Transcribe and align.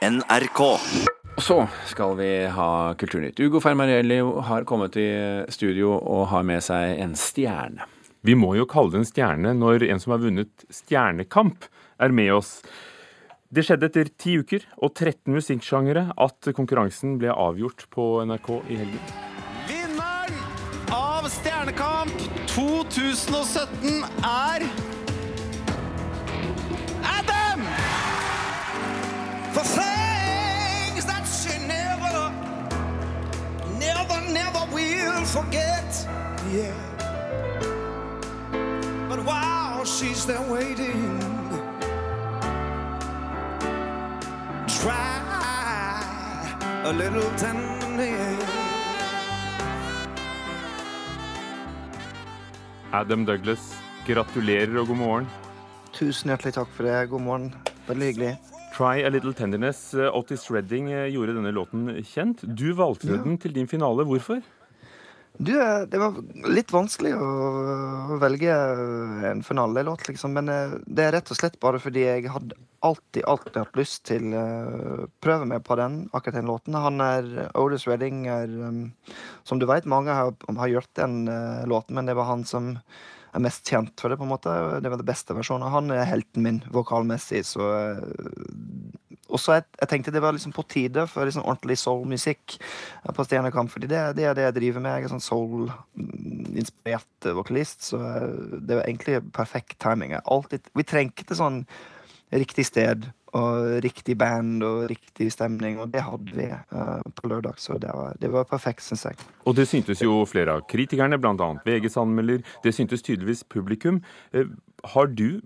NRK. 0.00 0.60
Og 1.36 1.42
så 1.44 1.56
skal 1.90 2.14
vi 2.16 2.28
ha 2.48 2.94
Kulturnytt. 2.96 3.40
Ugo 3.40 3.60
Fermarelli 3.60 4.16
har 4.46 4.64
kommet 4.64 4.96
i 4.96 5.10
studio 5.52 5.92
og 5.98 6.30
har 6.32 6.44
med 6.48 6.64
seg 6.64 7.02
en 7.04 7.12
stjerne. 7.18 7.84
Vi 8.24 8.32
må 8.36 8.54
jo 8.56 8.64
kalle 8.68 8.94
det 8.94 9.02
en 9.02 9.08
stjerne 9.08 9.52
når 9.56 9.84
en 9.90 10.00
som 10.00 10.14
har 10.14 10.22
vunnet 10.24 10.64
Stjernekamp, 10.72 11.68
er 12.00 12.16
med 12.16 12.32
oss. 12.32 12.52
Det 13.52 13.64
skjedde 13.66 13.90
etter 13.90 14.08
ti 14.16 14.38
uker 14.40 14.64
og 14.78 14.94
13 14.94 15.34
musikksjangere 15.36 16.06
at 16.16 16.48
konkurransen 16.56 17.18
ble 17.20 17.34
avgjort 17.34 17.84
på 17.92 18.06
NRK 18.24 18.50
i 18.72 18.78
helgen. 18.80 19.10
Vinneren 19.68 20.40
av 20.96 21.28
Stjernekamp 21.34 22.24
2017 22.54 24.00
er 24.24 24.64
Adam 52.92 53.24
Douglas, 53.24 53.70
gratulerer 54.06 54.80
og 54.80 54.88
god 54.90 54.98
morgen. 54.98 55.26
Tusen 55.94 56.32
hjertelig 56.32 56.56
takk 56.56 56.70
for 56.74 56.88
det. 56.88 56.96
God 57.12 57.22
morgen. 57.22 57.50
Veldig 57.86 58.08
hyggelig. 58.08 58.32
Try 58.74 59.04
a 59.06 59.10
Little 59.12 59.32
Tenderness. 59.34 59.94
Otis 59.94 60.48
Redding 60.50 60.90
eh, 60.90 61.06
gjorde 61.14 61.36
denne 61.36 61.52
låten 61.54 61.88
kjent. 62.06 62.42
Du 62.42 62.72
valgte 62.78 63.18
den 63.22 63.38
til 63.38 63.54
din 63.54 63.68
finale. 63.70 64.06
Hvorfor? 64.08 64.42
Du, 65.40 65.54
eh, 65.56 65.82
det 65.88 65.96
var 65.96 66.18
litt 66.52 66.72
vanskelig 66.72 67.14
å 67.16 68.16
velge 68.20 68.56
en 69.30 69.40
finalelåt, 69.46 70.04
liksom. 70.10 70.34
Men 70.36 70.50
eh, 70.52 70.74
det 70.84 71.06
er 71.06 71.14
rett 71.16 71.32
og 71.32 71.38
slett 71.38 71.56
bare 71.62 71.80
fordi 71.80 72.02
jeg 72.04 72.26
hadde 72.28 72.58
alltid, 72.84 73.24
alltid 73.24 73.56
hatt 73.56 73.78
lyst 73.80 74.02
til 74.10 74.34
å 74.36 74.42
prøve 75.24 75.48
meg 75.48 75.64
på 75.64 75.78
den, 75.80 76.02
akkurat 76.12 76.36
den 76.36 76.50
låten. 76.50 76.76
Han 76.76 77.00
er 77.04 77.30
Otis 77.56 77.86
Redding 77.88 78.26
er, 78.28 78.52
som 79.48 79.60
du 79.60 79.64
vet, 79.68 79.88
mange 79.88 80.12
har, 80.16 80.34
har 80.60 80.74
gjort 80.74 80.92
den 81.00 81.22
eh, 81.32 81.64
låten, 81.68 81.96
men 81.96 82.10
det 82.10 82.18
var 82.20 82.28
han 82.28 82.44
som 82.48 82.74
er 83.30 83.44
mest 83.44 83.64
kjent 83.64 83.96
for 84.00 84.12
det, 84.12 84.20
på 84.20 84.26
en 84.26 84.34
måte. 84.34 84.52
Det 84.84 84.92
var 84.92 85.00
den 85.00 85.08
beste 85.08 85.36
versjonen. 85.36 85.72
Han 85.72 85.92
er 85.94 86.08
helten 86.08 86.44
min 86.44 86.60
vokalmessig, 86.74 87.46
så 87.48 87.72
eh, 87.78 88.04
Og 89.30 89.40
så 89.40 89.58
jeg, 89.58 89.68
jeg 89.80 89.92
tenkte 89.92 90.14
det 90.14 90.24
var 90.24 90.36
liksom 90.36 90.54
på 90.56 90.66
tide 90.70 91.06
for 91.10 91.28
liksom 91.28 91.46
ordentlig 91.46 91.78
soul-musikk 91.80 92.58
på 93.16 93.26
Stjernekamp, 93.26 93.72
fordi 93.72 93.90
det, 93.90 94.02
det 94.18 94.28
er 94.28 94.36
det 94.36 94.48
jeg 94.48 94.58
driver 94.58 94.84
med. 94.84 94.98
Jeg 94.98 95.08
er 95.08 95.14
sånn 95.14 95.28
soul-inspirert 95.28 97.30
vokalist, 97.38 97.86
så 97.92 98.02
det 98.58 98.80
var 98.80 98.84
egentlig 98.86 99.22
perfekt 99.36 99.78
timing. 99.82 100.16
Jeg 100.16 100.26
alltid, 100.26 100.68
vi 100.76 100.88
trengte 100.88 101.38
sånn 101.38 101.64
riktig 102.30 102.68
sted 102.68 103.08
og 103.38 103.78
riktig 103.84 104.16
band 104.18 104.64
og 104.66 104.88
riktig 104.90 105.28
stemning, 105.32 105.78
og 105.82 105.92
det 105.94 106.02
hadde 106.02 106.34
vi 106.34 106.48
uh, 106.50 107.02
på 107.14 107.30
lørdag, 107.30 107.60
så 107.62 107.78
det 107.78 107.92
var, 107.94 108.16
det 108.20 108.30
var 108.32 108.48
perfekt, 108.50 108.82
syns 108.82 109.06
jeg. 109.06 109.20
Og 109.46 109.54
det 109.58 109.68
syntes 109.70 110.02
jo 110.02 110.20
flere 110.28 110.58
av 110.58 110.66
kritikerne, 110.70 111.18
bl.a. 111.20 111.50
VGs 111.66 111.98
anmelder. 112.00 112.42
Det 112.64 112.74
syntes 112.74 113.06
tydeligvis 113.06 113.44
publikum. 113.46 114.02
Uh, 114.34 114.50
Har 114.94 115.10
du, 115.12 115.42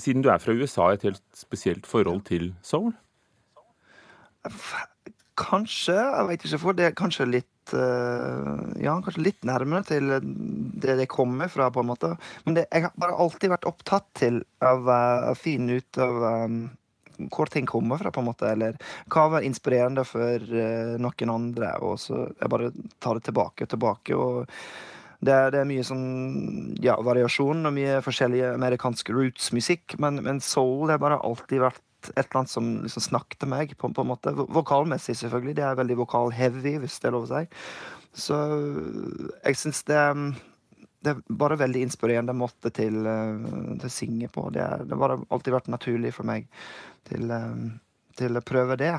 siden 0.00 0.24
du 0.24 0.30
er 0.32 0.42
fra 0.42 0.54
USA, 0.54 0.90
et 0.92 1.04
helt 1.06 1.22
spesielt 1.36 1.86
forhold 1.88 2.24
til 2.28 2.50
soul? 2.64 2.92
Kanskje, 5.36 5.96
jeg 5.96 6.28
vet 6.30 6.46
ikke 6.46 6.62
for 6.62 6.76
det 6.76 6.88
er 6.88 6.96
kanskje 6.96 7.26
litt 7.28 7.74
eh, 7.76 8.50
Ja, 8.84 8.96
kanskje 9.04 9.24
litt 9.26 9.44
nærmere 9.44 9.84
til 9.88 10.14
det 10.16 10.96
det 11.00 11.08
kommer 11.12 11.50
fra, 11.52 11.68
på 11.72 11.82
en 11.82 11.90
måte. 11.90 12.14
Men 12.46 12.56
det, 12.56 12.66
jeg 12.70 12.86
har 12.86 12.96
bare 12.96 13.18
alltid 13.20 13.52
vært 13.52 13.68
opptatt 13.68 14.08
til 14.16 14.40
av 14.64 14.88
å 14.88 15.34
finne 15.36 15.80
ut 15.80 16.00
av 16.00 16.26
um, 16.46 16.58
hvor 17.32 17.50
ting 17.52 17.66
kommer 17.68 18.00
fra, 18.00 18.12
på 18.12 18.22
en 18.22 18.28
måte. 18.30 18.48
Eller 18.52 18.78
hva 19.12 19.26
var 19.34 19.44
inspirerende 19.44 20.06
for 20.08 20.40
uh, 20.40 20.96
noen 21.00 21.32
andre. 21.32 21.72
Og 21.84 21.98
så 22.00 22.26
jeg 22.30 22.52
bare 22.52 22.70
tar 23.02 23.18
det 23.18 23.26
tilbake 23.28 23.66
og 23.66 23.72
tilbake. 23.74 24.16
og 24.16 24.54
det 25.24 25.32
er, 25.32 25.50
det 25.54 25.60
er 25.62 25.68
mye 25.68 25.84
sånn 25.86 26.06
ja, 26.84 26.96
variasjon 27.04 27.68
og 27.68 27.74
mye 27.76 28.00
forskjellig 28.04 28.42
amerikansk 28.52 29.10
roots-musikk, 29.14 29.96
men, 30.02 30.20
men 30.26 30.42
soul 30.44 30.92
har 30.92 31.00
bare 31.02 31.20
alltid 31.24 31.62
vært 31.64 31.82
et 32.14 32.20
eller 32.20 32.42
annet 32.42 32.52
som 32.52 32.66
liksom 32.84 33.02
snakket 33.02 33.46
meg, 33.50 33.72
på, 33.78 33.88
på 33.90 34.04
en 34.04 34.10
måte. 34.12 34.34
Vokalmessig, 34.34 35.16
selvfølgelig. 35.18 35.56
Det 35.58 35.64
er 35.66 35.78
veldig 35.80 35.96
vokal-heavy, 36.04 36.76
hvis 36.82 37.00
det 37.02 37.08
er 37.08 37.16
lov 37.16 37.24
å 37.26 37.32
si. 37.32 37.46
Så 38.16 38.36
jeg 39.42 39.58
syns 39.60 39.82
det 39.88 40.02
det 41.06 41.12
er 41.12 41.38
bare 41.38 41.58
veldig 41.60 41.84
inspirerende 41.86 42.34
måte 42.34 42.72
til, 42.74 43.04
eh, 43.06 43.78
å 43.78 43.90
synge 43.92 44.26
på. 44.32 44.48
Det 44.50 44.62
har 44.64 44.84
bare 44.90 45.20
alltid 45.30 45.54
vært 45.54 45.70
naturlig 45.70 46.12
for 46.16 46.26
meg 46.26 46.48
til, 47.06 47.30
eh, 47.30 47.70
til 48.16 48.34
å 48.34 48.42
prøve 48.42 48.76
det. 48.76 48.94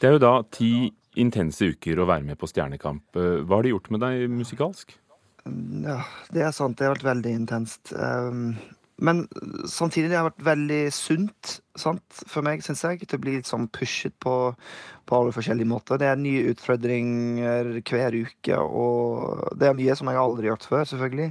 Det 0.00 0.08
er 0.08 0.16
jo 0.16 0.18
da 0.18 0.42
ti 0.50 0.90
intense 1.16 1.62
uker 1.62 2.00
å 2.02 2.08
være 2.08 2.24
med 2.24 2.38
på 2.38 2.48
Stjernekamp. 2.50 3.04
Eh, 3.14 3.44
Hva 3.44 3.56
har 3.56 3.62
det 3.62 3.72
gjort 3.72 3.90
med 3.90 4.00
deg 4.00 4.30
musikalsk? 4.30 4.94
Ja, 5.86 6.00
det 6.34 6.42
er 6.42 6.54
sant. 6.54 6.78
Det 6.78 6.88
har 6.88 6.96
vært 6.96 7.06
veldig 7.06 7.34
intenst. 7.42 7.92
Um, 7.94 8.56
men 8.96 9.26
samtidig 9.68 10.08
det 10.10 10.16
har 10.18 10.30
vært 10.30 10.46
veldig 10.46 10.80
sunt 10.94 11.58
sant, 11.76 12.20
for 12.30 12.46
meg, 12.46 12.62
syns 12.64 12.82
jeg, 12.86 13.02
til 13.04 13.18
å 13.18 13.22
bli 13.22 13.34
litt 13.36 13.48
sånn 13.48 13.68
pushet 13.68 14.14
på, 14.24 14.34
på 15.04 15.18
alle 15.18 15.34
forskjellige 15.36 15.68
måter. 15.68 16.00
Det 16.00 16.08
er 16.08 16.20
nye 16.20 16.46
utfordringer 16.54 17.74
hver 17.84 18.16
uke, 18.16 18.56
og 18.56 19.52
det 19.60 19.68
er 19.68 19.78
mye 19.78 19.96
som 19.98 20.08
jeg 20.10 20.22
aldri 20.22 20.48
har 20.48 20.54
gjort 20.54 20.68
før, 20.70 20.86
selvfølgelig. 20.92 21.28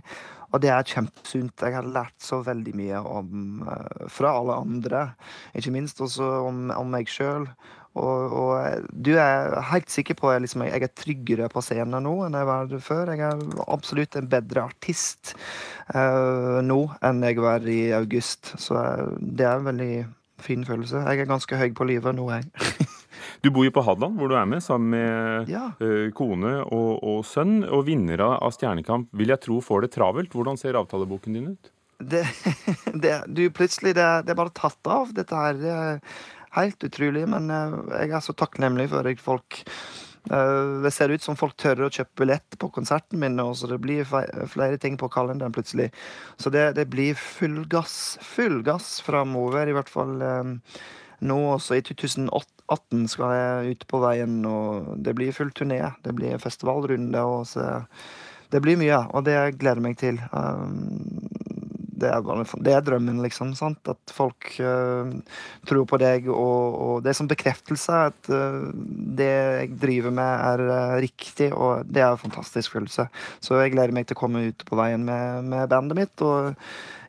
Og 0.53 0.61
det 0.63 0.69
er 0.71 0.87
kjempesunt. 0.87 1.63
Jeg 1.65 1.75
har 1.75 1.89
lært 1.97 2.15
så 2.21 2.39
veldig 2.45 2.75
mye 2.77 3.01
om, 3.01 3.65
eh, 3.67 4.05
fra 4.13 4.35
alle 4.37 4.59
andre, 4.61 5.01
ikke 5.57 5.73
minst 5.73 5.99
også 6.05 6.29
om, 6.45 6.69
om 6.71 6.93
meg 6.93 7.09
sjøl. 7.11 7.49
Og, 7.95 8.33
og 8.35 8.89
du 8.91 9.13
er 9.15 9.53
helt 9.71 9.91
sikker 9.91 10.17
på 10.19 10.29
at 10.33 10.43
liksom, 10.43 10.65
jeg 10.67 10.83
er 10.83 10.91
tryggere 10.91 11.47
på 11.51 11.63
scenen 11.63 12.03
nå 12.03 12.15
enn 12.25 12.35
jeg 12.35 12.49
var 12.49 12.73
før. 12.83 13.13
Jeg 13.15 13.23
er 13.23 13.63
absolutt 13.71 14.17
en 14.19 14.27
bedre 14.31 14.65
artist 14.67 15.35
uh, 15.95 16.59
nå 16.65 16.81
enn 17.05 17.23
jeg 17.23 17.39
var 17.43 17.63
i 17.71 17.79
august. 17.95 18.51
Så 18.59 18.75
uh, 18.75 19.15
det 19.19 19.47
er 19.47 19.61
en 19.61 19.69
veldig 19.69 19.93
fin 20.43 20.67
følelse. 20.67 21.05
Jeg 21.07 21.23
er 21.23 21.31
ganske 21.31 21.61
høy 21.61 21.69
på 21.77 21.87
livet 21.87 22.17
nå, 22.17 22.29
jeg. 22.35 22.49
Du 23.41 23.47
bor 23.53 23.63
jo 23.65 23.71
på 23.73 23.81
Hadeland, 23.85 24.17
hvor 24.17 24.29
du 24.29 24.35
er 24.37 24.47
med 24.49 24.61
sammen 24.63 24.91
med 24.91 25.49
Ja. 25.49 25.69
uh, 25.79 26.09
kone 26.17 26.57
og, 26.65 26.91
og 26.99 27.23
sønn. 27.25 27.61
Og 27.63 27.85
vinnere 27.87 28.27
av 28.35 28.53
Stjernekamp 28.55 29.11
vil 29.15 29.31
jeg 29.31 29.43
tro 29.45 29.61
får 29.63 29.85
det 29.85 29.93
travelt. 29.95 30.35
Hvordan 30.35 30.59
ser 30.59 30.77
avtaleboken 30.79 31.37
din 31.37 31.51
ut? 31.53 31.71
Det, 32.03 32.25
det, 33.03 33.15
du, 33.31 33.45
plutselig, 33.55 33.95
det, 33.95 34.07
det 34.27 34.33
er 34.33 34.39
bare 34.41 34.55
tatt 34.55 34.91
av, 34.91 35.13
dette 35.15 35.45
her. 35.45 36.09
Helt 36.55 36.83
utrolig, 36.87 37.25
men 37.27 37.49
eh, 37.51 37.77
jeg 37.99 38.15
er 38.15 38.23
så 38.23 38.35
takknemlig 38.37 38.87
for 38.93 39.07
at 39.09 39.21
folk 39.23 39.57
eh, 40.31 40.61
Det 40.85 40.91
ser 40.95 41.11
ut 41.11 41.23
som 41.23 41.37
folk 41.39 41.57
tør 41.59 41.85
å 41.85 41.91
kjøpe 41.91 42.23
billett 42.23 42.57
på 42.61 42.69
konserten 42.75 43.19
min, 43.21 43.39
og 43.43 43.57
så 43.59 43.69
det 43.71 43.81
blir 43.83 44.07
flere 44.07 44.79
ting 44.81 44.95
på 45.01 45.11
kalenderen 45.11 45.55
plutselig. 45.55 45.89
Så 46.39 46.53
det, 46.53 46.69
det 46.79 46.87
blir 46.93 47.17
full 47.19 47.65
gass, 47.71 48.17
full 48.23 48.61
gass 48.63 48.99
framover, 49.03 49.67
i 49.67 49.75
hvert 49.75 49.91
fall 49.91 50.21
eh, 50.23 50.53
nå 51.27 51.39
også. 51.57 51.75
I 51.75 51.85
2018 51.91 53.07
skal 53.11 53.35
jeg 53.35 53.75
ut 53.75 53.87
på 53.91 54.03
veien, 54.03 54.39
og 54.47 54.95
det 55.03 55.15
blir 55.17 55.35
full 55.35 55.51
turné. 55.55 55.81
Det 56.07 56.15
blir 56.15 56.39
festivalrunde, 56.41 57.25
og 57.25 57.49
så 57.51 57.83
Det 58.53 58.61
blir 58.61 58.77
mye, 58.77 58.97
og 59.11 59.23
det 59.25 59.57
gleder 59.57 59.81
jeg 59.81 59.83
meg 59.83 59.95
til. 59.97 60.19
Det 61.99 62.09
er, 62.11 62.43
det 62.65 62.73
er 62.75 62.83
drømmen, 62.85 63.21
liksom. 63.23 63.53
sant? 63.57 63.79
At 63.91 64.13
folk 64.13 64.49
uh, 64.59 65.11
tror 65.67 65.87
på 65.89 65.99
deg, 66.01 66.27
og, 66.31 66.77
og 66.85 67.05
det 67.05 67.13
er 67.13 67.17
som 67.19 67.29
bekreftelse 67.31 68.01
at 68.11 68.29
uh, 68.31 68.67
det 69.19 69.29
jeg 69.29 69.71
driver 69.81 70.13
med, 70.15 70.43
er 70.51 70.63
eh, 70.65 70.95
riktig, 71.05 71.49
og 71.53 71.87
det 71.87 72.03
er 72.03 72.13
en 72.13 72.21
fantastisk 72.21 72.75
følelse. 72.75 73.07
Så 73.43 73.59
jeg 73.61 73.73
gleder 73.73 73.95
meg 73.95 74.07
til 74.09 74.17
å 74.17 74.21
komme 74.21 74.43
ut 74.49 74.65
på 74.67 74.77
veien 74.79 75.05
med, 75.07 75.47
med 75.49 75.69
bandet 75.71 75.97
mitt 75.97 76.23
og 76.25 76.55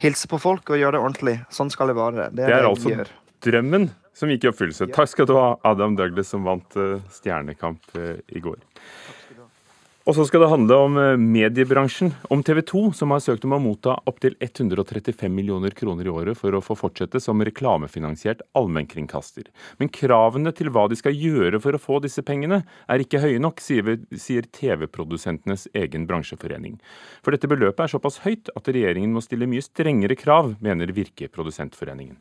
hilse 0.02 0.30
på 0.30 0.40
folk 0.42 0.70
og 0.70 0.80
gjøre 0.80 0.96
det 0.96 1.02
ordentlig. 1.02 1.36
Sånn 1.52 1.72
skal 1.72 1.90
det 1.90 1.98
være. 1.98 2.28
Det 2.30 2.46
Det 2.46 2.56
er 2.60 2.68
altså 2.68 2.92
gjør. 2.92 3.12
drømmen 3.46 3.88
som 4.16 4.30
gikk 4.32 4.46
i 4.46 4.50
oppfyllelse. 4.52 4.90
Takk 4.96 5.12
skal 5.12 5.28
du 5.28 5.34
ha, 5.36 5.48
Adam 5.68 5.96
Douglas, 5.98 6.30
som 6.32 6.46
vant 6.46 6.78
Stjernekamp 7.18 7.98
i 7.98 8.40
går. 8.44 8.60
Og 10.06 10.14
så 10.14 10.22
skal 10.22 10.44
det 10.44 10.52
handle 10.52 10.76
om 10.78 10.98
eh, 11.02 11.16
mediebransjen. 11.18 12.12
Om 12.30 12.42
TV 12.46 12.60
2, 12.62 12.80
som 12.94 13.10
har 13.10 13.22
søkt 13.24 13.42
om 13.48 13.56
å 13.56 13.58
motta 13.58 13.96
opptil 14.06 14.36
135 14.38 15.32
millioner 15.34 15.74
kroner 15.74 16.06
i 16.06 16.12
året 16.12 16.38
for 16.38 16.54
å 16.54 16.60
få 16.62 16.76
fortsette 16.78 17.18
som 17.22 17.42
reklamefinansiert 17.42 18.44
allmennkringkaster. 18.54 19.48
Men 19.82 19.90
kravene 19.90 20.52
til 20.54 20.70
hva 20.70 20.84
de 20.86 21.00
skal 21.00 21.18
gjøre 21.18 21.58
for 21.64 21.74
å 21.74 21.82
få 21.82 21.98
disse 22.04 22.22
pengene, 22.22 22.60
er 22.86 23.02
ikke 23.02 23.24
høye 23.24 23.42
nok, 23.42 23.58
sier, 23.58 24.46
TV-produsentenes 24.60 25.66
egen 25.74 26.06
bransjeforening. 26.06 26.78
For 27.26 27.34
dette 27.34 27.50
beløpet 27.50 27.88
er 27.88 27.96
såpass 27.96 28.22
høyt 28.22 28.54
at 28.54 28.70
regjeringen 28.70 29.10
må 29.10 29.26
stille 29.26 29.50
mye 29.50 29.66
strengere 29.66 30.14
krav, 30.14 30.54
mener 30.62 30.94
Virke 30.94 31.26
Produsentforeningen. 31.34 32.14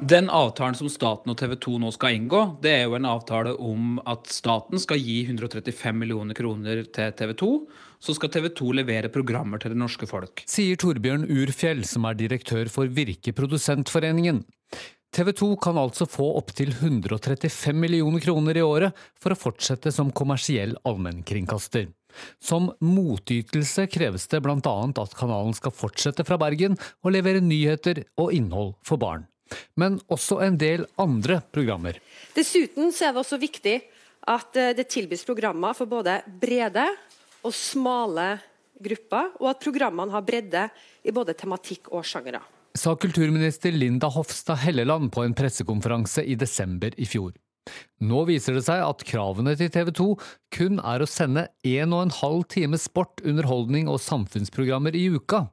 Den 0.00 0.30
avtalen 0.32 0.74
som 0.74 0.88
staten 0.88 1.30
og 1.30 1.36
TV 1.36 1.52
2 1.60 1.74
nå 1.82 1.90
skal 1.92 2.16
inngå, 2.16 2.40
det 2.64 2.70
er 2.72 2.86
jo 2.86 2.96
en 2.96 3.06
avtale 3.06 3.52
om 3.60 3.98
at 4.08 4.30
staten 4.32 4.80
skal 4.80 4.98
gi 4.98 5.18
135 5.26 5.98
millioner 5.98 6.36
kroner 6.36 6.80
til 6.88 7.12
TV 7.18 7.34
2. 7.42 7.50
Så 8.02 8.16
skal 8.16 8.32
TV 8.32 8.48
2 8.56 8.72
levere 8.80 9.12
programmer 9.12 9.60
til 9.60 9.74
det 9.74 9.78
norske 9.78 10.08
folk. 10.08 10.42
Sier 10.48 10.80
Torbjørn 10.80 11.28
Urfjell, 11.28 11.84
som 11.86 12.08
er 12.08 12.16
direktør 12.18 12.72
for 12.72 12.88
Virke 12.88 13.34
Produsentforeningen. 13.36 14.42
TV 15.12 15.28
2 15.36 15.50
kan 15.60 15.76
altså 15.76 16.06
få 16.08 16.30
opptil 16.40 16.72
135 16.72 17.76
millioner 17.76 18.24
kroner 18.24 18.56
i 18.56 18.64
året 18.64 19.02
for 19.20 19.34
å 19.34 19.38
fortsette 19.38 19.92
som 19.92 20.08
kommersiell 20.08 20.72
allmennkringkaster. 20.88 21.90
Som 22.40 22.70
motytelse 22.80 23.84
kreves 23.92 24.24
det 24.32 24.40
bl.a. 24.44 24.56
at 24.56 25.18
kanalen 25.18 25.52
skal 25.56 25.76
fortsette 25.76 26.24
fra 26.28 26.40
Bergen 26.40 26.80
og 27.04 27.12
levere 27.12 27.44
nyheter 27.44 28.06
og 28.16 28.32
innhold 28.36 28.74
for 28.88 29.00
barn 29.00 29.28
men 29.78 29.98
også 30.12 30.40
en 30.44 30.58
del 30.60 30.86
andre 31.00 31.40
programmer. 31.54 31.98
Dessuten 32.36 32.90
er 32.92 33.12
det 33.12 33.22
også 33.22 33.40
viktig 33.42 33.76
at 34.30 34.56
eh, 34.58 34.72
det 34.76 34.88
tilbys 34.92 35.26
programmer 35.26 35.76
for 35.76 35.90
både 35.90 36.20
brede 36.26 36.86
og 37.42 37.54
smale 37.56 38.36
grupper, 38.82 39.36
og 39.40 39.52
at 39.52 39.62
programmene 39.62 40.14
har 40.14 40.26
bredde 40.26 40.66
i 41.06 41.14
både 41.14 41.36
tematikk 41.38 41.90
og 41.92 42.06
sjangere. 42.06 42.42
Sa 42.78 42.94
kulturminister 42.96 43.74
Linda 43.74 44.08
Hofstad 44.10 44.62
Helleland 44.62 45.10
på 45.12 45.26
en 45.26 45.34
pressekonferanse 45.36 46.24
i 46.24 46.38
desember 46.40 46.94
i 46.96 47.06
fjor. 47.06 47.34
Nå 48.02 48.24
viser 48.26 48.56
det 48.56 48.64
seg 48.66 48.80
at 48.82 49.04
kravene 49.06 49.52
til 49.58 49.70
TV 49.70 49.92
2 49.94 50.06
kun 50.56 50.80
er 50.80 51.04
å 51.04 51.06
sende 51.06 51.44
en 51.68 51.94
og 51.94 52.06
en 52.06 52.14
halv 52.16 52.46
time 52.50 52.80
sport, 52.80 53.22
underholdning 53.22 53.90
og 53.92 54.00
samfunnsprogrammer 54.02 54.96
i 54.98 55.04
uka, 55.14 55.44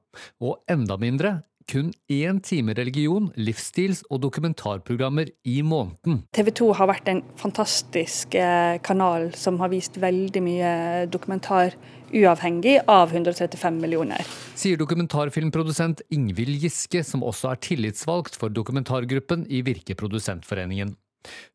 og 0.41 0.63
enda 0.71 0.97
mindre 1.01 1.35
kun 1.69 1.91
én 2.09 2.39
time 2.41 2.73
religion, 2.73 3.29
livsstils- 3.37 4.01
og 4.09 4.23
dokumentarprogrammer 4.23 5.29
i 5.45 5.61
måneden. 5.61 6.23
TV 6.33 6.49
2 6.61 6.71
har 6.79 6.89
vært 6.89 7.11
en 7.11 7.21
fantastisk 7.37 8.35
eh, 8.35 8.79
kanal 8.85 9.29
som 9.37 9.59
har 9.61 9.71
vist 9.73 9.99
veldig 10.01 10.43
mye 10.45 10.71
dokumentar 11.13 11.77
uavhengig 12.09 12.79
av 12.89 13.13
135 13.13 13.77
millioner. 13.81 14.25
Sier 14.57 14.79
dokumentarfilmprodusent 14.81 16.01
Ingvild 16.15 16.57
Giske, 16.63 17.03
som 17.05 17.21
også 17.25 17.53
er 17.53 17.61
tillitsvalgt 17.69 18.39
for 18.39 18.49
dokumentargruppen 18.53 19.45
i 19.49 19.61
Virkeprodusentforeningen. 19.67 20.95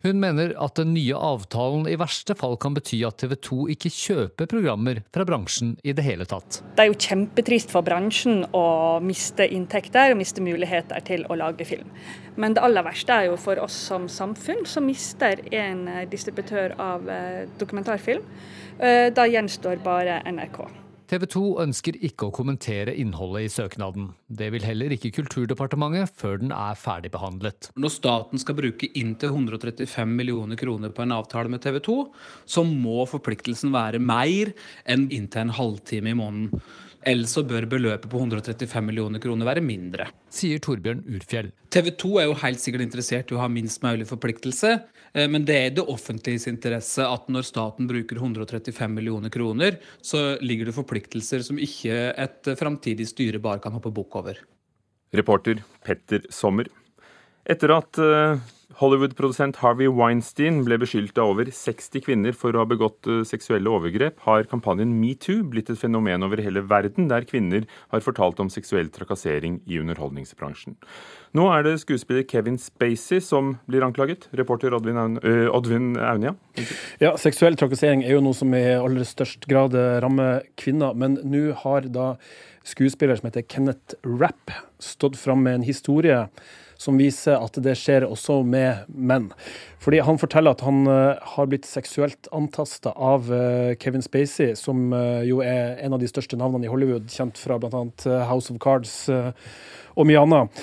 Hun 0.05 0.21
mener 0.21 0.53
at 0.61 0.77
den 0.77 0.93
nye 0.93 1.17
avtalen 1.17 1.87
i 1.89 1.97
verste 2.01 2.37
fall 2.37 2.59
kan 2.61 2.77
bety 2.77 3.01
at 3.09 3.17
TV 3.23 3.33
2 3.47 3.59
ikke 3.75 3.93
kjøper 3.95 4.51
programmer 4.51 5.01
fra 5.15 5.25
bransjen 5.29 5.75
i 5.83 5.95
det 5.97 6.05
hele 6.05 6.27
tatt. 6.29 6.61
Det 6.77 6.85
er 6.85 6.91
jo 6.91 6.99
kjempetrist 7.01 7.73
for 7.73 7.87
bransjen 7.87 8.45
å 8.53 8.67
miste 9.05 9.49
inntekter 9.49 10.13
og 10.13 10.21
miste 10.21 10.45
muligheter 10.45 11.01
til 11.09 11.25
å 11.33 11.39
lage 11.41 11.67
film. 11.69 11.89
Men 12.37 12.57
det 12.57 12.65
aller 12.67 12.85
verste 12.85 13.17
er 13.17 13.31
jo 13.31 13.41
for 13.41 13.61
oss 13.63 13.77
som 13.89 14.09
samfunn, 14.11 14.65
som 14.69 14.85
mister 14.85 15.41
en 15.55 15.87
distributør 16.13 16.77
av 16.83 17.09
eh, 17.09 17.45
dokumentarfilm. 17.61 18.25
Eh, 18.79 19.09
da 19.15 19.29
gjenstår 19.31 19.81
bare 19.85 20.21
NRK. 20.29 20.84
TV 21.15 21.29
2 21.31 21.41
ønsker 21.63 21.97
ikke 22.03 22.27
å 22.27 22.33
kommentere 22.35 22.91
innholdet 22.99 23.45
i 23.47 23.51
søknaden. 23.53 24.09
Det 24.27 24.49
vil 24.51 24.65
heller 24.67 24.91
ikke 24.97 25.13
Kulturdepartementet 25.15 26.11
før 26.19 26.41
den 26.41 26.51
er 26.51 26.75
ferdigbehandlet. 26.75 27.69
Når 27.79 27.93
staten 27.95 28.43
skal 28.43 28.57
bruke 28.59 28.89
inntil 28.99 29.31
135 29.31 30.11
millioner 30.11 30.59
kroner 30.59 30.91
på 30.91 31.05
en 31.05 31.15
avtale 31.15 31.53
med 31.53 31.63
TV 31.63 31.79
2, 31.87 31.97
så 32.51 32.65
må 32.67 33.05
forpliktelsen 33.07 33.71
være 33.77 34.03
mer 34.03 34.51
enn 34.91 35.07
inntil 35.15 35.45
en 35.45 35.55
halvtime 35.55 36.11
i 36.11 36.19
måneden. 36.19 36.65
Ellers 37.05 37.35
så 37.37 37.45
bør 37.45 37.67
beløpet 37.69 38.09
på 38.11 38.21
135 38.21 38.85
millioner 38.85 39.21
kroner 39.21 39.49
være 39.49 39.63
mindre. 39.65 40.07
Sier 40.33 40.61
Torbjørn 40.65 41.03
Urfjell. 41.17 41.51
TV 41.75 41.91
2 42.01 42.13
er 42.21 42.29
jo 42.29 42.37
helt 42.41 42.63
sikkert 42.63 42.85
interessert 42.87 43.33
i 43.33 43.37
å 43.37 43.43
ha 43.43 43.49
minst 43.53 43.85
mulig 43.85 44.07
forpliktelse, 44.09 44.73
eh, 45.13 45.29
men 45.29 45.45
det 45.49 45.59
er 45.59 45.75
det 45.77 45.85
offentliges 45.91 46.49
interesse 46.51 47.05
at 47.05 47.29
når 47.29 47.49
staten 47.49 47.91
bruker 47.91 48.21
135 48.21 48.97
millioner 48.97 49.33
kroner, 49.35 49.79
så 50.01 50.39
ligger 50.41 50.71
det 50.71 50.77
forpliktelser 50.79 51.45
som 51.45 51.61
ikke 51.61 52.15
et 52.15 52.55
framtidig 52.61 53.09
styre 53.11 53.43
bare 53.43 53.61
kan 53.65 53.77
hoppe 53.77 53.93
bukk 53.95 54.21
over. 54.23 54.41
Reporter 55.15 55.61
Petter 55.85 56.25
Sommer. 56.33 56.71
Etter 57.45 57.75
at 57.77 58.01
eh, 58.01 58.41
Hollywood-produsent 58.81 59.59
Harvey 59.63 59.87
Weinstein 59.91 60.63
ble 60.67 60.79
beskyldt 60.83 61.19
av 61.21 61.35
over 61.35 61.51
60 61.55 62.03
kvinner 62.05 62.35
for 62.37 62.55
å 62.55 62.63
ha 62.63 62.69
begått 62.69 63.07
eh, 63.11 63.23
seksuelle 63.29 63.71
overgrep, 63.71 64.19
har 64.27 64.49
kampanjen 64.51 64.97
Metoo 64.99 65.45
blitt 65.51 65.71
et 65.71 65.81
fenomen 65.81 66.27
over 66.27 66.43
hele 66.43 66.65
verden, 66.67 67.07
der 67.11 67.27
kvinner 67.29 67.69
har 67.93 68.05
fortalt 68.05 68.43
om 68.43 68.51
seksuell 68.53 68.91
trakassering 68.95 69.61
i 69.71 69.79
underholdningsbransjen. 69.83 70.79
Nå 71.35 71.47
er 71.51 71.67
det 71.67 71.77
skuespiller 71.83 72.27
Kevin 72.31 72.59
Spacey 72.63 73.23
som 73.25 73.57
blir 73.71 73.85
anklaget. 73.87 74.29
Reporter 74.39 74.75
Oddvin, 74.77 75.95
Aunia. 75.99 76.35
Ja, 77.03 77.17
seksuell 77.19 77.59
trakassering 77.59 78.05
er 78.07 78.15
jo 78.17 78.23
noe 78.23 78.39
som 78.39 78.55
i 78.55 78.63
aller 78.77 79.07
størst 79.09 79.49
grad 79.51 79.75
rammer 80.05 80.45
kvinner. 80.61 80.95
Men 80.95 81.19
nå 81.27 81.49
har 81.65 81.91
da 81.91 82.13
skuespiller 82.65 83.19
som 83.19 83.29
heter 83.29 83.47
Kenneth 83.51 83.99
Rapp 84.07 84.55
stått 84.79 85.19
fram 85.19 85.43
med 85.43 85.59
en 85.59 85.67
historie 85.67 86.23
som 86.85 86.99
viser 87.01 87.41
at 87.41 87.57
det 87.65 87.75
skjer 87.81 88.07
også 88.07 88.43
med 88.47 88.85
menn. 88.89 89.31
Fordi 89.83 90.01
Han 90.05 90.21
forteller 90.21 90.55
at 90.55 90.65
han 90.65 90.85
uh, 90.89 91.17
har 91.35 91.49
blitt 91.51 91.67
seksuelt 91.69 92.29
antasta 92.33 92.93
av 92.93 93.31
uh, 93.33 93.75
Kevin 93.81 94.05
Spacey, 94.05 94.55
som 94.57 94.93
uh, 94.93 95.25
jo 95.25 95.43
er 95.45 95.79
en 95.85 95.97
av 95.97 96.03
de 96.03 96.09
største 96.09 96.39
navnene 96.41 96.69
i 96.69 96.73
Hollywood, 96.73 97.09
kjent 97.13 97.41
fra 97.41 97.59
bl.a. 97.61 97.85
House 98.29 98.53
of 98.53 98.61
Cards 98.63 98.95
og 99.95 100.09
mye 100.09 100.23
annet. 100.25 100.63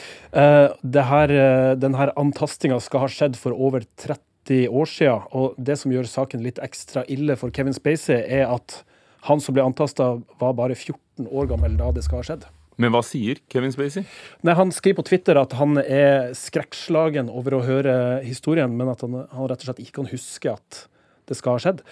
Denne 0.84 2.08
antastinga 2.20 2.82
skal 2.84 3.06
ha 3.06 3.10
skjedd 3.12 3.38
for 3.40 3.56
over 3.56 3.86
30 4.04 4.68
år 4.68 4.90
siden, 4.90 5.28
og 5.32 5.56
det 5.56 5.78
som 5.80 5.94
gjør 5.94 6.10
saken 6.10 6.44
litt 6.44 6.60
ekstra 6.64 7.06
ille 7.12 7.38
for 7.40 7.54
Kevin 7.56 7.78
Spacey, 7.78 8.20
er 8.20 8.52
at 8.52 8.82
han 9.30 9.40
som 9.44 9.56
ble 9.56 9.64
antasta, 9.64 10.16
var 10.42 10.58
bare 10.58 10.76
14 10.76 11.30
år 11.30 11.54
gammel 11.54 11.78
da 11.80 11.94
det 11.96 12.04
skal 12.08 12.22
ha 12.22 12.28
skjedd. 12.28 12.50
Men 12.80 12.94
hva 12.94 13.02
sier 13.06 13.42
Kevin 13.52 13.74
Spacey? 13.74 14.06
Nei, 14.48 14.56
Han 14.58 14.72
skriver 14.74 15.02
på 15.02 15.10
Twitter 15.12 15.40
at 15.42 15.54
han 15.60 15.78
er 15.82 16.32
skrekkslagen 16.38 17.30
over 17.30 17.58
å 17.58 17.66
høre 17.66 17.96
historien, 18.24 18.74
men 18.78 18.94
at 18.94 19.04
han, 19.06 19.24
han 19.32 19.52
rett 19.52 19.64
og 19.64 19.70
slett 19.70 19.84
ikke 19.84 20.00
kan 20.00 20.12
huske 20.12 20.56
at 20.56 20.86
det 21.30 21.38
skal 21.40 21.58
ha 21.58 21.64
skjedd. 21.64 21.84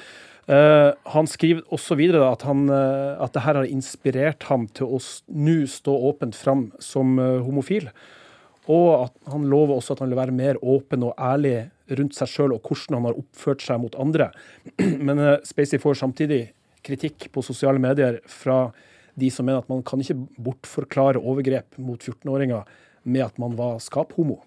Uh, 0.50 0.96
han 1.14 1.28
skriver 1.30 1.62
også 1.70 1.94
videre 2.00 2.26
at, 2.34 2.42
han, 2.48 2.66
uh, 2.74 3.20
at 3.22 3.36
det 3.36 3.44
har 3.46 3.60
inspirert 3.68 4.48
ham 4.50 4.66
til 4.74 4.96
å 4.98 5.02
nå 5.30 5.60
stå 5.70 5.94
åpent 6.10 6.38
fram 6.38 6.72
som 6.82 7.20
uh, 7.22 7.38
homofil. 7.46 7.92
Og 8.70 8.88
at 9.06 9.14
han 9.30 9.46
lover 9.50 9.78
også 9.78 9.94
at 9.94 10.02
han 10.02 10.10
vil 10.10 10.20
være 10.20 10.34
mer 10.34 10.58
åpen 10.62 11.06
og 11.06 11.14
ærlig 11.22 11.70
rundt 12.00 12.18
seg 12.18 12.32
sjøl 12.32 12.56
og 12.56 12.66
hvordan 12.66 12.98
han 12.98 13.08
har 13.10 13.22
oppført 13.22 13.66
seg 13.66 13.82
mot 13.82 13.98
andre. 14.02 14.32
Men 15.08 15.22
Spacey 15.46 15.82
får 15.82 16.02
samtidig 16.02 16.42
kritikk 16.86 17.30
på 17.34 17.46
sosiale 17.46 17.82
medier 17.82 18.20
fra 18.30 18.70
de 19.20 19.32
som 19.34 19.48
mener 19.48 19.64
at 19.64 19.72
man 19.72 19.84
kan 19.86 20.02
ikke 20.04 20.18
bortforklare 20.42 21.22
overgrep 21.22 21.80
mot 21.82 22.02
14-åringer 22.02 22.70
med 23.10 23.26
at 23.26 23.42
man 23.42 23.58
var 23.60 23.80
skaphomo. 23.84 24.42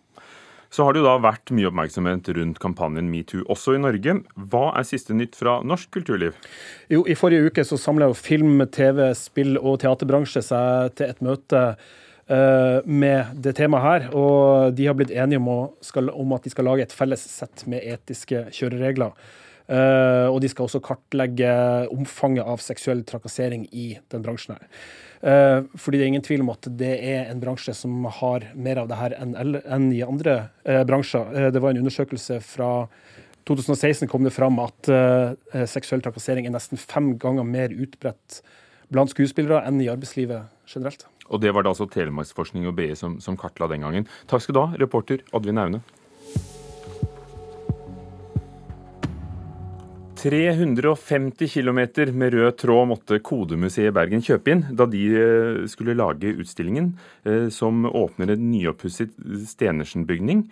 Så 0.72 0.86
har 0.86 0.94
det 0.94 1.02
jo 1.02 1.04
da 1.04 1.18
vært 1.20 1.50
mye 1.52 1.68
oppmerksomhet 1.68 2.30
rundt 2.32 2.60
kampanjen 2.62 3.10
Metoo 3.12 3.42
også 3.52 3.74
i 3.76 3.80
Norge. 3.82 4.14
Hva 4.48 4.62
er 4.80 4.86
siste 4.88 5.12
nytt 5.12 5.36
fra 5.36 5.58
norsk 5.68 5.90
kulturliv? 5.92 6.38
Jo, 6.88 7.02
I 7.04 7.16
forrige 7.18 7.50
uke 7.50 7.64
så 7.68 7.76
samla 7.76 8.08
film-, 8.16 8.64
TV-, 8.72 9.10
spill- 9.18 9.60
og 9.60 9.82
teaterbransje 9.82 10.40
seg 10.46 10.96
til 10.96 11.12
et 11.12 11.20
møte 11.24 11.60
uh, 11.76 12.78
med 12.88 13.36
det 13.44 13.52
temaet 13.60 13.84
her. 13.84 14.08
Og 14.16 14.72
de 14.78 14.88
har 14.88 14.96
blitt 14.96 15.12
enige 15.12 15.42
om, 15.42 15.52
å, 15.52 15.60
skal, 15.84 16.08
om 16.08 16.32
at 16.38 16.48
de 16.48 16.54
skal 16.54 16.70
lage 16.70 16.88
et 16.88 16.96
felles 16.96 17.20
sett 17.20 17.66
med 17.68 17.84
etiske 17.92 18.46
kjøreregler. 18.56 19.12
Uh, 19.72 20.28
og 20.28 20.42
de 20.44 20.50
skal 20.52 20.66
også 20.66 20.82
kartlegge 20.84 21.48
omfanget 21.94 22.44
av 22.44 22.60
seksuell 22.60 23.00
trakassering 23.08 23.64
i 23.72 23.94
den 24.12 24.24
bransjen. 24.24 24.58
her. 24.58 24.68
Uh, 25.22 25.78
fordi 25.80 25.98
det 25.98 26.04
er 26.04 26.10
ingen 26.12 26.26
tvil 26.26 26.42
om 26.44 26.50
at 26.52 26.68
det 26.76 26.92
er 26.98 27.30
en 27.30 27.40
bransje 27.40 27.72
som 27.78 28.04
har 28.20 28.50
mer 28.52 28.82
av 28.82 28.90
det 28.90 28.98
her 29.00 29.16
enn, 29.16 29.88
i 29.94 30.02
andre 30.04 30.34
uh, 30.68 30.82
bransjer. 30.88 31.52
det 31.54 31.62
var 31.62 31.72
en 31.72 31.84
undersøkelse 31.84 32.40
fra 32.44 32.72
2016 33.48 34.10
kom 34.10 34.22
det 34.22 34.30
fram 34.30 34.60
at 34.62 34.86
seksuell 35.66 35.98
trakassering 36.04 36.46
er 36.46 36.52
nesten 36.54 36.78
fem 36.78 37.08
ganger 37.18 37.42
mer 37.42 37.72
utbredt 37.74 38.36
blant 38.94 39.10
skuespillere 39.10 39.64
enn 39.66 39.80
i 39.82 39.88
arbeidslivet 39.90 40.46
generelt. 40.70 41.08
Og 41.26 41.42
det 41.42 41.50
var 41.50 41.64
det 41.64 41.72
altså 41.72 41.88
Telemarksforskning 41.90 42.68
og 42.70 42.76
BI 42.78 42.92
som, 42.94 43.16
som 43.24 43.34
kartla 43.40 43.66
den 43.72 43.82
gangen. 43.82 44.06
Takk 44.30 44.44
skal 44.44 44.54
du 44.54 44.62
ha, 44.62 44.78
reporter 44.78 45.24
Oddvin 45.34 45.58
Aune. 45.58 45.82
350 50.22 51.48
km 51.48 51.80
med 52.14 52.34
rød 52.34 52.52
tråd 52.60 52.88
måtte 52.92 53.18
Kodemuseet 53.26 53.90
i 53.90 53.94
Bergen 53.94 54.22
kjøpe 54.22 54.52
inn 54.54 54.60
da 54.78 54.86
de 54.86 55.00
eh, 55.18 55.56
skulle 55.70 55.96
lage 55.98 56.30
utstillingen 56.38 56.92
eh, 57.26 57.48
som 57.50 57.82
åpner 57.88 58.30
en 58.30 58.44
nyoppusset 58.52 59.16
Stenersen-bygning 59.50 60.44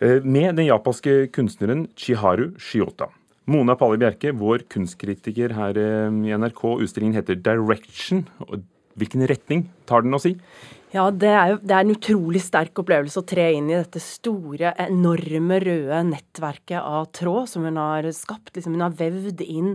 eh, 0.00 0.24
med 0.24 0.56
den 0.56 0.70
japanske 0.70 1.26
kunstneren 1.36 1.84
Chiharu 2.00 2.54
Shiota. 2.56 3.10
Mona 3.44 3.76
Palle 3.76 4.00
Bjerke, 4.00 4.32
vår 4.32 4.64
kunstkritiker 4.72 5.52
her 5.52 5.76
i 5.76 6.32
NRK. 6.32 6.62
Utstillingen 6.80 7.18
heter 7.18 7.36
'Direction'. 7.36 8.24
Hvilken 8.96 9.26
retning 9.28 9.66
tar 9.84 10.06
den 10.06 10.16
å 10.16 10.22
si? 10.22 10.38
Ja, 10.94 11.08
det 11.10 11.26
er, 11.26 11.48
jo, 11.50 11.56
det 11.58 11.74
er 11.74 11.82
en 11.82 11.90
utrolig 11.90 12.38
sterk 12.44 12.78
opplevelse 12.78 13.18
å 13.18 13.26
tre 13.26 13.48
inn 13.56 13.66
i 13.66 13.74
dette 13.74 13.98
store, 13.98 14.70
enorme 14.84 15.56
røde 15.64 16.02
nettverket 16.06 16.78
av 16.78 17.08
tråd 17.18 17.50
som 17.50 17.64
hun 17.66 17.80
har 17.80 18.06
skapt. 18.14 18.52
Liksom, 18.54 18.76
hun 18.76 18.84
har 18.84 18.94
vevd 19.00 19.42
inn 19.42 19.72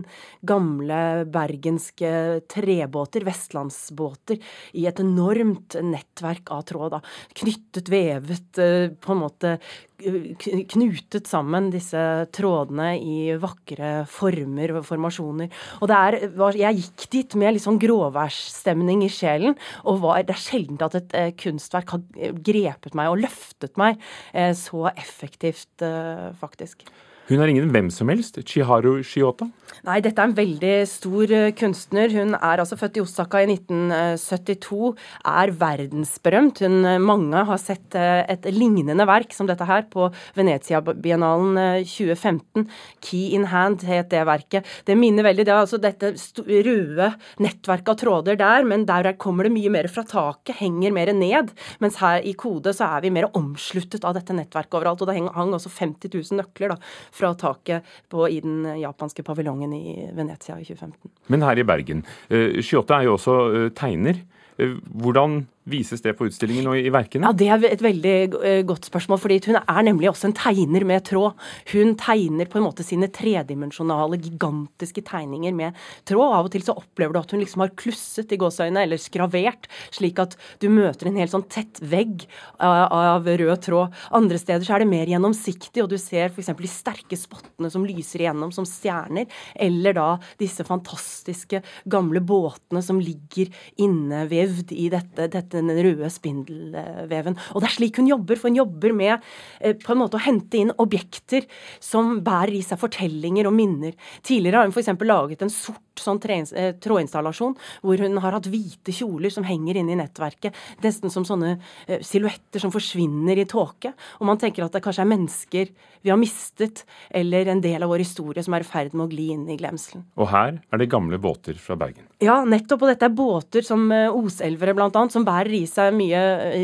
gamle 0.48 1.00
bergenske 1.28 2.40
trebåter, 2.48 3.26
vestlandsbåter, 3.28 4.40
i 4.80 4.86
et 4.88 5.02
enormt 5.04 5.76
nettverk 5.84 6.54
av 6.56 6.64
tråd. 6.72 6.96
Da. 6.96 7.02
Knyttet, 7.42 7.92
vevet, 7.92 8.48
eh, 8.56 8.88
på 8.96 9.12
en 9.12 9.20
måte 9.26 9.58
knutet 10.00 11.28
sammen 11.30 11.70
disse 11.72 12.00
trådene 12.34 12.92
i 12.98 13.34
vakre 13.40 14.04
former 14.10 14.74
og 14.78 14.86
formasjoner. 14.88 15.50
Og 15.80 15.94
er, 15.94 16.18
Jeg 16.56 16.80
gikk 16.80 17.06
dit 17.10 17.36
med 17.40 17.54
litt 17.54 17.64
sånn 17.64 17.80
gråværsstemning 17.80 19.04
i 19.04 19.12
sjelen. 19.12 19.56
og 19.84 20.00
var, 20.00 20.22
Det 20.22 20.34
er 20.36 20.42
sjelden 20.42 20.80
at 20.80 20.94
et 20.94 21.14
eh, 21.14 21.32
kunstverk 21.32 21.90
har 21.90 22.32
grepet 22.32 22.94
meg 22.94 23.10
og 23.10 23.20
løftet 23.22 23.76
meg 23.76 24.00
eh, 24.32 24.52
så 24.52 24.90
effektivt, 24.96 25.82
eh, 25.82 26.30
faktisk. 26.40 26.84
Hun 27.30 27.40
er 27.40 27.46
ingen 27.52 27.70
hvem 27.70 27.90
som 27.94 28.08
helst. 28.10 28.40
Chiharu 28.42 29.02
Shiota? 29.06 29.46
Nei, 29.86 29.96
dette 30.04 30.20
er 30.20 30.28
en 30.28 30.36
veldig 30.36 30.72
stor 30.84 31.30
uh, 31.32 31.46
kunstner. 31.56 32.12
Hun 32.12 32.34
er 32.36 32.60
altså 32.60 32.76
født 32.76 32.98
i 32.98 33.02
Osaka 33.04 33.40
i 33.40 33.46
1972. 33.48 34.90
Er 35.24 35.52
verdensberømt. 35.56 36.60
Hun, 36.66 36.82
uh, 36.84 36.98
mange 37.00 37.44
har 37.48 37.60
sett 37.60 37.96
et 37.96 38.44
lignende 38.52 39.06
verk 39.08 39.32
som 39.32 39.48
dette 39.48 39.64
her 39.64 39.86
på 39.90 40.10
Venezia-biennalen 40.36 41.84
2015. 41.88 42.66
'Key 43.00 43.32
in 43.36 43.46
Hand' 43.48 43.86
het 43.88 44.10
det 44.12 44.20
verket. 44.28 44.68
Det 44.84 44.98
minner 44.98 45.24
veldig 45.24 45.46
det 45.48 45.54
er 45.54 45.62
altså 45.62 45.80
dette 45.80 46.12
røde 46.44 47.08
nettverket 47.40 47.88
av 47.94 47.98
tråder 48.02 48.36
der, 48.38 48.66
men 48.68 48.84
der 48.88 49.12
kommer 49.16 49.48
det 49.48 49.54
mye 49.54 49.72
mer 49.72 49.88
fra 49.88 50.04
taket, 50.04 50.58
henger 50.60 50.92
mer 50.92 51.12
ned. 51.16 51.54
Mens 51.80 51.96
her 52.02 52.20
i 52.20 52.34
Kode 52.38 52.74
så 52.76 52.90
er 52.98 53.06
vi 53.06 53.14
mer 53.14 53.30
omsluttet 53.32 54.04
av 54.04 54.14
dette 54.18 54.36
nettverket 54.36 54.76
overalt. 54.76 55.00
Og 55.00 55.08
det 55.08 55.16
hang 55.16 55.56
også 55.56 55.72
50 55.72 56.12
000 56.12 56.42
nøkler 56.42 56.74
da, 56.74 56.78
fra 57.16 57.32
taket 57.38 57.88
på, 58.12 58.28
i 58.28 58.40
den 58.44 58.66
japanske 58.80 59.24
paviljongen 59.26 59.69
i 59.76 60.08
Venezia 60.16 60.58
i 60.58 60.66
2015. 60.66 61.10
Men 61.28 61.42
her 61.46 61.60
i 61.60 61.66
Bergen. 61.66 62.04
Uh, 62.30 62.60
Shiota 62.60 63.00
er 63.00 63.08
jo 63.08 63.16
også 63.18 63.36
uh, 63.50 63.70
tegner. 63.76 64.22
Uh, 64.60 64.76
hvordan 65.02 65.44
Vises 65.68 66.00
det 66.00 66.14
på 66.16 66.24
utstillingen 66.24 66.70
og 66.70 66.78
i 66.80 66.88
verkene? 66.88 67.28
Ja, 67.28 67.36
Det 67.36 67.48
er 67.52 67.64
et 67.68 67.82
veldig 67.84 68.14
eh, 68.40 68.62
godt 68.64 68.86
spørsmål. 68.88 69.18
fordi 69.20 69.40
Hun 69.44 69.58
er 69.60 69.82
nemlig 69.84 70.08
også 70.08 70.30
en 70.30 70.32
tegner 70.32 70.84
med 70.88 71.04
tråd. 71.04 71.36
Hun 71.72 71.96
tegner 72.00 72.48
på 72.48 72.56
en 72.56 72.64
måte 72.64 72.82
sine 72.82 73.08
tredimensjonale, 73.12 74.16
gigantiske 74.16 75.04
tegninger 75.04 75.52
med 75.52 75.76
tråd. 76.08 76.32
Av 76.32 76.48
og 76.48 76.50
til 76.50 76.64
så 76.64 76.72
opplever 76.72 77.12
du 77.12 77.18
at 77.20 77.30
hun 77.30 77.40
liksom 77.40 77.60
har 77.60 77.74
klusset 77.76 78.32
i 78.32 78.38
gåseøynene, 78.40 78.86
eller 78.86 78.96
skravert, 78.96 79.68
slik 79.92 80.18
at 80.18 80.36
du 80.60 80.70
møter 80.72 81.10
en 81.10 81.20
helt 81.20 81.34
sånn 81.34 81.44
tett 81.44 81.76
vegg 81.84 82.24
av 82.58 83.28
rød 83.28 83.60
tråd. 83.60 83.92
Andre 84.16 84.40
steder 84.40 84.64
så 84.64 84.78
er 84.78 84.84
det 84.84 84.88
mer 84.88 85.12
gjennomsiktig, 85.12 85.84
og 85.84 85.92
du 85.92 85.98
ser 86.00 86.32
f.eks. 86.32 86.54
de 86.56 86.72
sterke 86.72 87.20
spottene 87.20 87.68
som 87.68 87.84
lyser 87.84 88.24
igjennom 88.24 88.52
som 88.54 88.64
stjerner. 88.64 89.28
Eller 89.54 89.92
da 89.92 90.08
disse 90.40 90.64
fantastiske 90.64 91.60
gamle 91.84 92.24
båtene 92.24 92.80
som 92.82 92.96
ligger 92.96 93.52
innevevd 93.76 94.72
i 94.72 94.88
dette, 94.92 95.28
dette 95.28 95.49
den 95.52 95.70
røde 95.74 96.10
spindelveven. 96.12 97.38
Og 97.54 97.62
det 97.62 97.70
er 97.70 97.76
slik 97.76 98.00
hun 98.00 98.10
jobber, 98.10 98.38
for 98.40 98.50
hun 98.50 98.60
jobber 98.60 98.96
med 98.96 99.16
eh, 99.60 99.76
på 99.78 99.94
en 99.94 100.02
måte 100.02 100.18
å 100.18 100.24
hente 100.24 100.60
inn 100.60 100.74
objekter 100.80 101.46
som 101.82 102.18
bærer 102.24 102.56
i 102.58 102.64
seg 102.66 102.80
fortellinger 102.80 103.50
og 103.50 103.56
minner. 103.56 103.96
Tidligere 104.26 104.62
har 104.62 104.70
hun 104.70 104.74
f.eks. 104.76 104.92
laget 105.10 105.44
en 105.44 105.54
sort 105.54 105.89
sånn 106.02 106.20
eh, 106.30 106.74
trådinstallasjon 106.80 107.56
hvor 107.82 108.02
hun 108.02 108.18
har 108.22 108.36
hatt 108.36 108.48
hvite 108.50 108.94
kjoler 108.94 109.32
som 109.32 109.46
henger 109.46 109.80
inne 109.80 109.94
i 109.94 110.00
nettverket, 110.00 110.56
nesten 110.84 111.12
som 111.12 111.26
sånne 111.28 111.56
eh, 111.86 112.00
silhuetter 112.04 112.62
som 112.62 112.72
forsvinner 112.74 113.38
i 113.38 113.46
tåke. 113.48 113.92
Og 114.20 114.28
man 114.28 114.40
tenker 114.40 114.66
at 114.66 114.76
det 114.76 114.84
kanskje 114.84 115.04
er 115.06 115.12
mennesker 115.12 115.72
vi 116.00 116.08
har 116.08 116.16
mistet, 116.16 116.86
eller 117.10 117.50
en 117.52 117.60
del 117.60 117.82
av 117.84 117.90
vår 117.92 118.00
historie 118.00 118.40
som 118.44 118.54
er 118.56 118.64
i 118.64 118.68
ferd 118.68 118.94
med 118.96 119.04
å 119.04 119.10
gli 119.10 119.26
inn 119.34 119.42
i 119.52 119.58
glemselen. 119.60 120.06
Og 120.16 120.30
her 120.32 120.56
er 120.72 120.80
det 120.80 120.88
gamle 120.88 121.18
båter 121.20 121.58
fra 121.60 121.76
Bergen. 121.76 122.06
Ja, 122.24 122.38
nettopp. 122.48 122.86
Og 122.86 122.88
dette 122.88 123.04
er 123.04 123.12
båter 123.12 123.66
som 123.66 123.84
Oselvere 123.92 124.72
bl.a., 124.76 125.02
som 125.12 125.26
bærer 125.26 125.52
i 125.58 125.66
seg 125.68 125.92
mye 125.96 126.22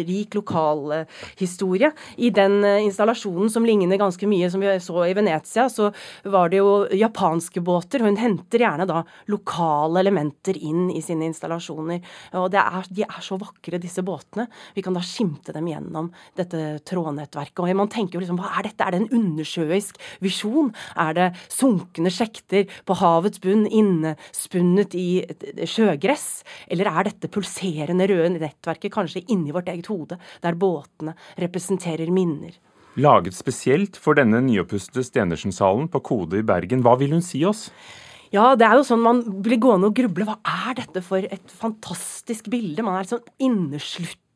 rik 0.09 0.39
lokalhistorie. 0.39 1.91
I 2.17 2.31
den 2.33 2.65
installasjonen 2.65 3.53
som 3.53 3.69
ligner 3.69 4.01
ganske 4.01 4.29
mye 4.31 4.49
som 4.53 4.65
vi 4.65 4.73
så 4.81 5.05
i 5.05 5.15
Venezia, 5.17 5.69
så 5.69 5.91
var 6.25 6.49
det 6.53 6.63
jo 6.63 6.87
japanske 6.97 7.61
båter. 7.61 8.05
Hun 8.07 8.17
henter 8.21 8.65
gjerne 8.65 8.89
da 8.89 9.03
lokale 9.31 10.01
elementer 10.03 10.59
inn 10.59 10.91
i 10.93 11.03
sine 11.05 11.27
installasjoner. 11.31 12.03
Og 12.39 12.55
er, 12.55 12.89
de 12.91 13.05
er 13.07 13.23
så 13.25 13.39
vakre, 13.41 13.81
disse 13.83 14.05
båtene. 14.07 14.47
Vi 14.77 14.85
kan 14.85 14.97
da 14.97 15.03
skimte 15.05 15.55
dem 15.57 15.69
gjennom 15.71 16.11
dette 16.39 16.79
trådnettverket. 16.87 17.63
Og 17.63 17.73
man 17.79 17.91
tenker 17.93 18.19
jo 18.19 18.25
liksom, 18.25 18.41
hva 18.41 18.53
er 18.59 18.69
dette? 18.69 18.87
Er 18.87 18.95
det 18.95 19.03
en 19.05 19.21
undersjøisk 19.21 19.99
visjon? 20.25 20.73
Er 20.95 21.17
det 21.17 21.29
sunkne 21.53 22.13
sjekter 22.13 22.71
på 22.87 22.99
havets 23.01 23.43
bunn 23.43 23.67
innespunnet 23.67 24.97
i 24.99 25.25
sjøgress? 25.67 26.29
Eller 26.71 26.91
er 26.93 27.11
dette 27.11 27.33
pulserende 27.33 28.09
røde 28.11 28.37
nettverket 28.37 28.95
kanskje 28.95 29.25
inni 29.33 29.55
vårt 29.55 29.71
eget 29.73 29.91
hode, 29.93 30.21
der 30.45 30.59
båtene 30.59 31.17
representerer 31.41 32.11
minner? 32.15 32.55
Laget 32.97 33.37
spesielt 33.37 33.99
for 34.01 34.17
denne 34.17 34.39
nyoppustede 34.41 35.05
Stenersen-salen 35.05 35.91
på 35.93 36.01
Kode 36.01 36.39
i 36.41 36.47
Bergen. 36.47 36.81
Hva 36.81 36.95
vil 36.97 37.13
hun 37.13 37.25
si 37.25 37.43
oss? 37.45 37.67
Ja, 38.35 38.55
det 38.59 38.67
er 38.67 38.79
jo 38.79 38.87
sånn 38.87 39.05
man 39.05 39.23
blir 39.45 39.61
gående 39.63 39.91
og 39.91 39.97
gruble. 39.99 40.27
Hva 40.27 40.39
er 40.69 40.79
dette 40.81 41.03
for 41.05 41.23
et 41.23 41.53
fantastisk 41.61 42.51
bilde? 42.53 42.85
Man 42.87 42.99
er 42.99 43.11
sånn 43.11 43.25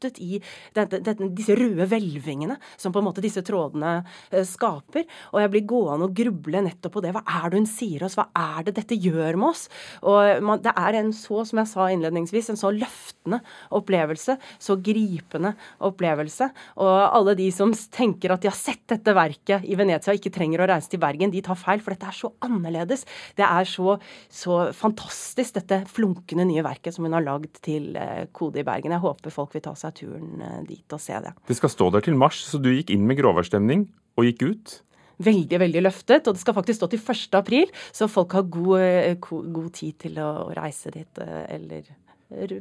inneslutt 0.00 0.18
i 0.18 0.40
dette, 0.74 1.00
dette, 1.00 1.28
disse 1.34 1.54
røde 1.56 1.86
hvelvingene 1.88 2.56
som 2.76 2.92
på 2.92 3.00
en 3.00 3.06
måte 3.06 3.22
disse 3.22 3.42
trådene 3.42 4.04
eh, 4.30 4.44
skaper. 4.44 5.04
Og 5.32 5.40
jeg 5.40 5.50
blir 5.50 5.66
gående 5.66 6.08
og 6.08 6.14
gruble 6.14 6.62
nettopp 6.64 6.94
på 6.94 7.02
det. 7.04 7.12
Hva 7.14 7.22
er 7.24 7.50
det 7.50 7.60
hun 7.60 7.68
sier 7.68 8.04
oss? 8.04 8.16
Hva 8.18 8.28
er 8.34 8.64
det 8.66 8.76
dette 8.78 8.96
gjør 8.96 9.36
med 9.36 9.50
oss? 9.50 9.68
Og 10.02 10.42
man, 10.42 10.60
Det 10.62 10.72
er 10.76 11.00
en 11.00 11.12
så, 11.12 11.44
som 11.44 11.60
jeg 11.60 11.70
sa 11.70 11.88
innledningsvis, 11.90 12.50
en 12.50 12.60
så 12.60 12.72
løftende 12.72 13.40
opplevelse. 13.70 14.38
Så 14.58 14.76
gripende 14.80 15.54
opplevelse. 15.80 16.50
Og 16.80 16.96
alle 17.10 17.36
de 17.38 17.50
som 17.52 17.72
tenker 17.72 18.32
at 18.32 18.42
de 18.42 18.50
har 18.50 18.58
sett 18.58 18.86
dette 18.90 19.14
verket 19.14 19.64
i 19.64 19.76
Venezia 19.78 20.12
og 20.12 20.20
ikke 20.20 20.32
trenger 20.34 20.62
å 20.62 20.70
reise 20.70 20.90
til 20.90 21.00
Bergen, 21.02 21.32
de 21.32 21.42
tar 21.44 21.58
feil, 21.58 21.82
for 21.82 21.94
dette 21.94 22.08
er 22.08 22.16
så 22.16 22.32
annerledes. 22.44 23.04
Det 23.38 23.46
er 23.46 23.68
så, 23.68 23.96
så 24.32 24.60
fantastisk, 24.76 25.54
dette 25.58 25.82
flunkende 25.90 26.46
nye 26.48 26.64
verket 26.64 26.94
som 26.94 27.06
hun 27.06 27.16
har 27.16 27.24
lagd 27.24 27.60
til 27.64 27.94
eh, 27.98 28.26
Kode 28.36 28.62
i 28.62 28.66
Bergen. 28.66 28.94
Jeg 28.94 29.02
håper 29.02 29.34
folk 29.34 29.54
vil 29.54 29.64
ta 29.64 29.74
seg 29.78 29.89
seg 29.90 29.98
turen 30.04 30.44
eh, 30.44 30.60
dit 30.68 30.96
og 30.96 31.02
se 31.02 31.18
det. 31.20 31.34
Det 31.50 31.58
skal 31.58 31.72
stå 31.72 31.90
der 31.96 32.06
til 32.06 32.18
mars, 32.18 32.40
så 32.46 32.62
du 32.62 32.70
gikk 32.72 32.94
inn 32.94 33.08
med 33.08 33.20
gråværstemning 33.20 33.88
og 34.18 34.28
gikk 34.28 34.46
ut? 34.46 34.76
Veldig, 35.20 35.58
veldig 35.60 35.82
løftet. 35.84 36.28
Og 36.28 36.36
det 36.36 36.42
skal 36.42 36.56
faktisk 36.56 36.80
stå 36.80 36.90
til 36.94 37.02
1. 37.02 37.34
april, 37.36 37.72
så 37.92 38.08
folk 38.08 38.32
har 38.38 38.46
god, 38.48 38.76
eh, 38.80 39.16
god 39.20 39.72
tid 39.76 39.98
til 40.06 40.22
å 40.22 40.50
reise 40.56 40.92
dit 40.94 41.20
eh, 41.20 41.42
eller 41.58 41.90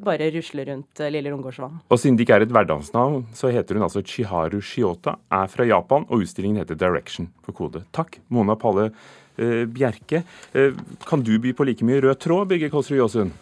bare 0.01 0.31
rusle 0.33 0.65
rundt 0.65 1.01
Lille 1.13 1.29
Rungårdsvann. 1.29 1.75
Og 1.93 1.99
siden 2.01 2.15
det 2.17 2.25
ikke 2.25 2.39
er 2.39 2.45
et 2.47 2.53
hverdagsnavn, 2.53 3.27
så 3.37 3.51
heter 3.53 3.77
hun 3.77 3.85
altså 3.85 4.01
Chiharu 4.01 4.57
Shiota, 4.65 5.19
er 5.29 5.51
fra 5.51 5.67
Japan, 5.69 6.07
og 6.09 6.25
utstillingen 6.25 6.57
heter 6.63 6.79
Direction 6.79 7.29
på 7.45 7.53
kode. 7.53 7.83
Takk, 7.93 8.17
Mona 8.33 8.57
Palle 8.57 8.89
eh, 8.89 9.67
Bjerke. 9.69 10.23
Eh, 10.57 10.73
kan 11.05 11.21
du 11.21 11.35
by 11.37 11.53
på 11.53 11.69
like 11.69 11.85
mye 11.85 12.01
rød 12.01 12.17
tråd, 12.25 12.49
Birger 12.49 12.73
Kåsrud 12.73 12.97
Jåsund? 12.97 13.37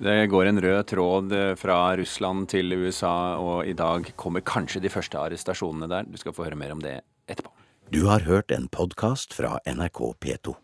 Det 0.00 0.30
går 0.32 0.48
en 0.48 0.60
rød 0.64 0.86
tråd 0.88 1.32
eh, 1.36 1.54
fra 1.60 1.96
Russland 1.96 2.46
til 2.48 2.72
USA, 2.72 3.36
og 3.36 3.66
i 3.68 3.74
dag 3.76 4.06
kommer 4.16 4.40
kanskje 4.40 4.80
de 4.80 4.88
første 4.88 5.20
arrestasjonene 5.20 5.90
der. 5.92 6.08
Du 6.08 6.16
skal 6.16 6.32
få 6.32 6.46
høre 6.46 6.56
mer 6.56 6.72
om 6.72 6.80
det 6.80 7.02
etterpå. 7.28 7.52
Du 7.92 8.06
har 8.08 8.24
hørt 8.24 8.54
en 8.54 8.70
podkast 8.72 9.36
fra 9.36 9.58
NRK 9.68 10.00
P2. 10.24 10.56